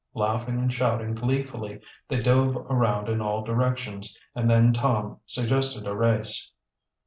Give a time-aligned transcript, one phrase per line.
[0.15, 5.95] Laughing and shouting gleefully they dove around in all directions, and then Tom suggested a
[5.95, 6.51] race.